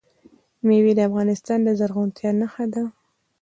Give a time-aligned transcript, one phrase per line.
[0.65, 2.83] مېوې د افغانستان د زرغونتیا نښه ده.